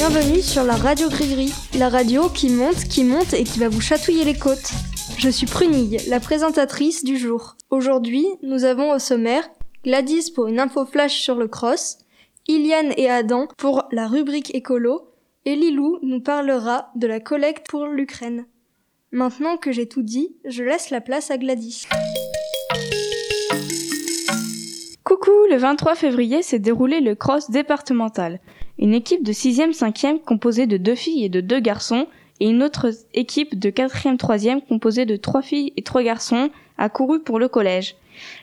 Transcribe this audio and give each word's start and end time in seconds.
Bienvenue 0.00 0.40
sur 0.40 0.64
la 0.64 0.76
radio 0.76 1.10
Gris-Gris, 1.10 1.52
la 1.78 1.90
radio 1.90 2.30
qui 2.30 2.48
monte, 2.48 2.84
qui 2.84 3.04
monte 3.04 3.34
et 3.34 3.44
qui 3.44 3.58
va 3.58 3.68
vous 3.68 3.82
chatouiller 3.82 4.24
les 4.24 4.32
côtes. 4.32 4.72
Je 5.18 5.28
suis 5.28 5.44
Prunille, 5.44 5.98
la 6.08 6.20
présentatrice 6.20 7.04
du 7.04 7.18
jour. 7.18 7.58
Aujourd'hui, 7.68 8.26
nous 8.42 8.64
avons 8.64 8.92
au 8.94 8.98
sommaire 8.98 9.46
Gladys 9.84 10.32
pour 10.34 10.46
une 10.46 10.58
info 10.58 10.86
flash 10.86 11.20
sur 11.20 11.34
le 11.34 11.48
cross, 11.48 11.98
Iliane 12.48 12.94
et 12.96 13.10
Adam 13.10 13.46
pour 13.58 13.88
la 13.92 14.08
rubrique 14.08 14.54
écolo, 14.54 15.06
et 15.44 15.54
Lilou 15.54 15.98
nous 16.00 16.22
parlera 16.22 16.90
de 16.96 17.06
la 17.06 17.20
collecte 17.20 17.68
pour 17.68 17.84
l'Ukraine. 17.84 18.46
Maintenant 19.12 19.58
que 19.58 19.70
j'ai 19.70 19.86
tout 19.86 20.02
dit, 20.02 20.34
je 20.46 20.62
laisse 20.62 20.88
la 20.88 21.02
place 21.02 21.30
à 21.30 21.36
Gladys. 21.36 21.86
Coucou, 25.10 25.32
le 25.50 25.56
23 25.56 25.96
février 25.96 26.40
s'est 26.40 26.60
déroulé 26.60 27.00
le 27.00 27.16
cross 27.16 27.50
départemental. 27.50 28.38
Une 28.78 28.94
équipe 28.94 29.24
de 29.24 29.32
6e, 29.32 29.76
5e 29.76 30.20
composée 30.20 30.68
de 30.68 30.76
deux 30.76 30.94
filles 30.94 31.24
et 31.24 31.28
de 31.28 31.40
deux 31.40 31.58
garçons 31.58 32.06
et 32.38 32.48
une 32.48 32.62
autre 32.62 32.92
équipe 33.12 33.58
de 33.58 33.70
4e, 33.70 34.16
3e 34.16 34.64
composée 34.64 35.06
de 35.06 35.16
trois 35.16 35.42
filles 35.42 35.72
et 35.76 35.82
trois 35.82 36.04
garçons 36.04 36.50
a 36.78 36.88
couru 36.88 37.18
pour 37.18 37.40
le 37.40 37.48
collège. 37.48 37.96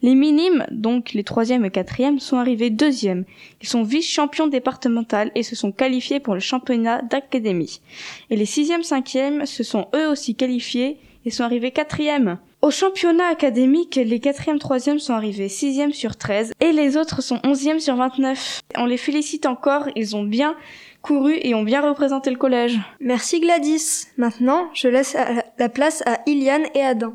Les 0.00 0.14
minimes, 0.14 0.64
donc 0.70 1.12
les 1.12 1.22
3e 1.22 1.66
et 1.66 1.68
4e, 1.68 2.18
sont 2.18 2.38
arrivés 2.38 2.70
deuxième. 2.70 3.26
Ils 3.60 3.68
sont 3.68 3.82
vice-champions 3.82 4.46
départemental 4.46 5.32
et 5.34 5.42
se 5.42 5.56
sont 5.56 5.70
qualifiés 5.70 6.18
pour 6.18 6.32
le 6.32 6.40
championnat 6.40 7.02
d'académie. 7.02 7.82
Et 8.30 8.36
les 8.36 8.46
6e, 8.46 8.88
5e 8.88 9.44
se 9.44 9.64
sont 9.64 9.88
eux 9.94 10.08
aussi 10.08 10.34
qualifiés 10.34 10.96
et 11.26 11.30
sont 11.30 11.44
arrivés 11.44 11.72
quatrième. 11.72 12.38
Au 12.64 12.70
championnat 12.70 13.26
académique, 13.26 13.96
les 13.96 14.18
4e, 14.18 14.56
3e 14.56 14.98
sont 14.98 15.12
arrivés 15.12 15.48
6e 15.48 15.92
sur 15.92 16.16
13 16.16 16.52
et 16.60 16.72
les 16.72 16.96
autres 16.96 17.22
sont 17.22 17.36
11e 17.44 17.78
sur 17.78 17.94
29. 17.94 18.62
On 18.78 18.86
les 18.86 18.96
félicite 18.96 19.44
encore, 19.44 19.86
ils 19.96 20.16
ont 20.16 20.22
bien 20.22 20.56
couru 21.02 21.36
et 21.42 21.54
ont 21.54 21.62
bien 21.62 21.86
représenté 21.86 22.30
le 22.30 22.38
collège. 22.38 22.78
Merci 23.00 23.40
Gladys. 23.40 24.06
Maintenant, 24.16 24.70
je 24.72 24.88
laisse 24.88 25.14
la 25.58 25.68
place 25.68 26.02
à 26.06 26.20
Iliane 26.24 26.64
et 26.74 26.80
Adam. 26.80 27.12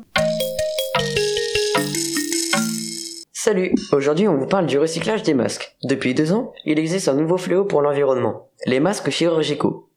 Salut 3.32 3.74
Aujourd'hui 3.90 4.28
on 4.28 4.36
vous 4.36 4.46
parle 4.46 4.66
du 4.66 4.78
recyclage 4.78 5.24
des 5.24 5.34
masques. 5.34 5.74
Depuis 5.82 6.14
deux 6.14 6.32
ans, 6.32 6.52
il 6.64 6.78
existe 6.78 7.08
un 7.08 7.14
nouveau 7.14 7.38
fléau 7.38 7.64
pour 7.64 7.82
l'environnement, 7.82 8.50
les 8.66 8.78
masques 8.78 9.10
chirurgicaux. 9.10 9.88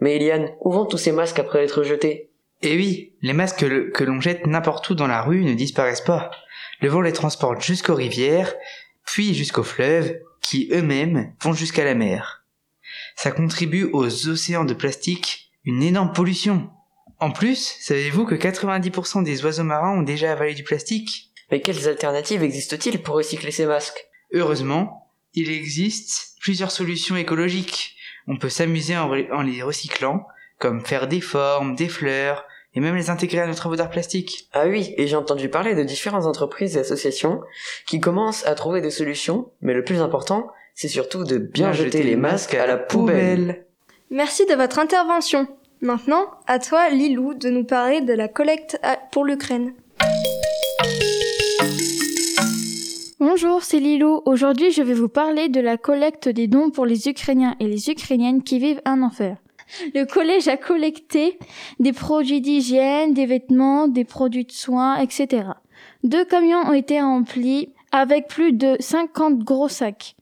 Mais 0.00 0.16
Eliane, 0.16 0.50
où 0.60 0.72
vont 0.72 0.86
tous 0.86 0.98
ces 0.98 1.12
masques 1.12 1.38
après 1.38 1.62
être 1.62 1.84
jetés? 1.84 2.27
Eh 2.62 2.76
oui, 2.76 3.12
les 3.22 3.32
masques 3.32 3.64
que 3.92 4.04
l'on 4.04 4.20
jette 4.20 4.46
n'importe 4.46 4.90
où 4.90 4.94
dans 4.94 5.06
la 5.06 5.22
rue 5.22 5.44
ne 5.44 5.54
disparaissent 5.54 6.00
pas. 6.00 6.30
Le 6.80 6.88
vent 6.88 7.00
les 7.00 7.12
transporte 7.12 7.62
jusqu'aux 7.62 7.94
rivières, 7.94 8.54
puis 9.04 9.34
jusqu'aux 9.34 9.62
fleuves, 9.62 10.18
qui 10.40 10.68
eux-mêmes 10.72 11.34
vont 11.42 11.52
jusqu'à 11.52 11.84
la 11.84 11.94
mer. 11.94 12.44
Ça 13.16 13.30
contribue 13.30 13.88
aux 13.92 14.28
océans 14.28 14.64
de 14.64 14.74
plastique, 14.74 15.50
une 15.64 15.82
énorme 15.82 16.12
pollution. 16.12 16.70
En 17.20 17.30
plus, 17.30 17.76
savez-vous 17.80 18.24
que 18.24 18.34
90% 18.34 19.24
des 19.24 19.44
oiseaux 19.44 19.64
marins 19.64 19.98
ont 19.98 20.02
déjà 20.02 20.32
avalé 20.32 20.54
du 20.54 20.62
plastique? 20.62 21.30
Mais 21.50 21.60
quelles 21.60 21.88
alternatives 21.88 22.42
existent-ils 22.42 23.02
pour 23.02 23.16
recycler 23.16 23.50
ces 23.50 23.66
masques? 23.66 24.06
Heureusement, 24.32 25.12
il 25.34 25.50
existe 25.50 26.36
plusieurs 26.40 26.70
solutions 26.70 27.16
écologiques. 27.16 27.96
On 28.26 28.36
peut 28.36 28.48
s'amuser 28.48 28.96
en, 28.96 29.42
les 29.42 29.62
recyclant, 29.62 30.26
comme 30.58 30.84
faire 30.84 31.08
des 31.08 31.20
formes, 31.20 31.74
des 31.74 31.88
fleurs, 31.88 32.44
et 32.74 32.80
même 32.80 32.96
les 32.96 33.10
intégrer 33.10 33.40
à 33.40 33.46
nos 33.46 33.54
travaux 33.54 33.76
d'art 33.76 33.90
plastique. 33.90 34.48
Ah 34.52 34.66
oui, 34.66 34.94
et 34.96 35.06
j'ai 35.06 35.16
entendu 35.16 35.48
parler 35.48 35.74
de 35.74 35.82
différentes 35.82 36.26
entreprises 36.26 36.76
et 36.76 36.80
associations 36.80 37.40
qui 37.86 38.00
commencent 38.00 38.46
à 38.46 38.54
trouver 38.54 38.80
des 38.80 38.90
solutions, 38.90 39.50
mais 39.60 39.74
le 39.74 39.84
plus 39.84 40.00
important, 40.00 40.48
c'est 40.74 40.88
surtout 40.88 41.24
de 41.24 41.38
bien, 41.38 41.72
jeter, 41.72 42.02
les 42.02 42.16
masques 42.16 42.54
à 42.54 42.66
la 42.66 42.76
poubelle. 42.76 43.66
Merci 44.10 44.46
de 44.46 44.54
votre 44.54 44.78
intervention. 44.78 45.48
Maintenant, 45.80 46.26
à 46.46 46.58
toi, 46.58 46.88
Lilou, 46.90 47.34
de 47.34 47.50
nous 47.50 47.64
parler 47.64 48.00
de 48.00 48.12
la 48.12 48.28
collecte 48.28 48.80
pour 49.12 49.24
l'Ukraine. 49.24 49.74
Bonjour, 53.20 53.62
c'est 53.62 53.80
Lilou. 53.80 54.22
Aujourd'hui, 54.26 54.70
je 54.70 54.82
vais 54.82 54.94
vous 54.94 55.08
parler 55.08 55.48
de 55.48 55.60
la 55.60 55.76
collecte 55.76 56.28
des 56.28 56.46
dons 56.46 56.70
pour 56.70 56.86
les 56.86 57.08
Ukrainiens 57.08 57.56
et 57.58 57.66
les 57.66 57.90
Ukrainiennes 57.90 58.42
qui 58.42 58.58
vivent 58.58 58.80
un 58.84 59.02
enfer. 59.02 59.36
Le 59.94 60.04
collège 60.04 60.48
a 60.48 60.56
collecté 60.56 61.38
des 61.78 61.92
produits 61.92 62.40
d'hygiène, 62.40 63.14
des 63.14 63.26
vêtements, 63.26 63.88
des 63.88 64.04
produits 64.04 64.44
de 64.44 64.52
soins, 64.52 64.96
etc. 64.96 65.48
Deux 66.04 66.24
camions 66.24 66.60
ont 66.66 66.72
été 66.72 67.00
remplis 67.00 67.70
avec 67.92 68.28
plus 68.28 68.52
de 68.52 68.76
50 68.80 69.38
gros 69.38 69.68
sacs. 69.68 70.16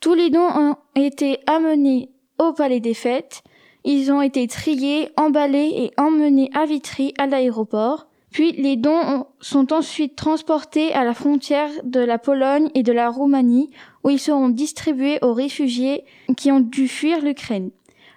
Tous 0.00 0.14
les 0.14 0.30
dons 0.30 0.48
ont 0.54 0.76
été 0.94 1.38
amenés 1.46 2.10
au 2.38 2.52
palais 2.52 2.80
des 2.80 2.94
fêtes. 2.94 3.42
Ils 3.84 4.12
ont 4.12 4.22
été 4.22 4.46
triés, 4.46 5.10
emballés 5.16 5.72
et 5.76 5.92
emmenés 6.00 6.50
à 6.54 6.66
Vitry 6.66 7.14
à 7.18 7.26
l'aéroport. 7.26 8.06
Puis 8.30 8.52
les 8.52 8.76
dons 8.76 9.26
sont 9.40 9.72
ensuite 9.72 10.14
transportés 10.14 10.92
à 10.92 11.04
la 11.04 11.14
frontière 11.14 11.70
de 11.82 12.00
la 12.00 12.18
Pologne 12.18 12.70
et 12.74 12.82
de 12.82 12.92
la 12.92 13.10
Roumanie 13.10 13.70
où 14.04 14.10
ils 14.10 14.20
seront 14.20 14.48
distribués 14.48 15.18
aux 15.22 15.34
réfugiés 15.34 16.04
qui 16.36 16.52
ont 16.52 16.60
dû 16.60 16.86
fuir 16.86 17.20
l'Ukraine. 17.22 17.70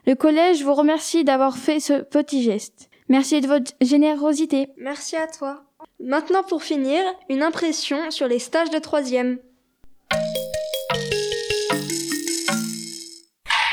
Le 0.06 0.16
collège 0.16 0.64
vous 0.64 0.74
remercie 0.74 1.24
d'avoir 1.24 1.58
fait 1.58 1.80
ce 1.80 2.02
petit 2.02 2.44
geste. 2.44 2.90
Merci 3.08 3.40
de 3.40 3.48
votre 3.48 3.72
générosité. 3.80 4.68
Merci 4.76 5.16
à 5.16 5.28
toi. 5.28 5.64
Maintenant 6.02 6.44
pour 6.44 6.62
finir, 6.62 7.02
une 7.30 7.42
impression 7.42 8.12
sur 8.12 8.28
les 8.28 8.40
stages 8.40 8.70
de 8.70 8.80
troisième. 8.80 9.40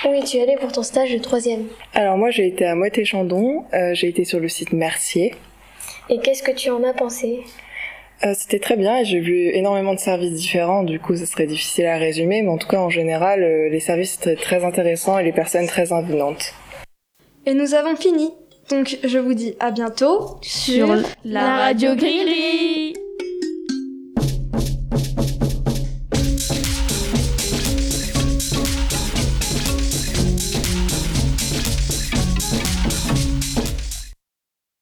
Où 0.05 0.13
es-tu 0.13 0.39
allé 0.39 0.57
pour 0.61 0.71
ton 0.71 0.85
stage 0.85 1.13
de 1.13 1.19
troisième? 1.19 1.67
Alors 1.95 2.17
moi 2.17 2.31
j'ai 2.31 2.47
été 2.47 2.65
à 2.65 2.77
Moët-et-Chandon, 2.77 3.65
euh, 3.75 3.93
j'ai 3.95 4.09
été 4.09 4.25
sur 4.25 4.39
le 4.39 4.49
site 4.49 4.73
Mercier. 4.73 5.35
Et 6.09 6.21
qu'est-ce 6.21 6.45
que 6.45 6.53
tu 6.53 6.71
en 6.71 6.85
as 6.85 6.95
pensé? 6.95 7.41
Euh, 8.25 8.35
C'était 8.37 8.59
très 8.59 8.77
bien 8.77 8.99
et 8.99 9.05
j'ai 9.05 9.21
vu 9.21 9.51
énormément 9.55 9.95
de 9.95 9.99
services 9.99 10.33
différents, 10.33 10.83
du 10.83 11.01
coup 11.01 11.17
ce 11.17 11.27
serait 11.27 11.47
difficile 11.47 11.87
à 11.87 11.97
résumer, 11.97 12.43
mais 12.43 12.49
en 12.49 12.59
tout 12.59 12.69
cas 12.69 12.81
en 12.81 12.91
général 12.91 13.43
euh, 13.43 13.69
les 13.69 13.81
services 13.81 14.17
étaient 14.17 14.37
très 14.37 14.65
intéressants 14.65 15.19
et 15.19 15.25
les 15.25 15.33
personnes 15.33 15.67
très 15.67 15.93
avenantes. 15.93 16.55
Et 17.47 17.55
nous 17.55 17.75
avons 17.75 17.97
fini, 17.97 18.31
donc 18.71 18.99
je 19.03 19.19
vous 19.19 19.35
dis 19.35 19.55
à 19.61 19.71
bientôt 19.71 20.39
sur 20.43 20.95
la 21.25 21.57
radio 21.57 21.95
Gris 21.95 22.25